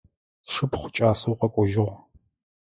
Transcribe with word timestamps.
Сшыпхъу 0.49 0.89
кӏасэу 0.95 1.37
къэкӏожьыгъ. 1.39 1.95